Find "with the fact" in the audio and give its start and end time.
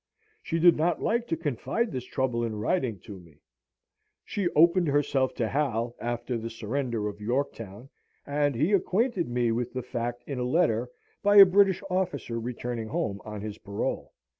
9.51-10.23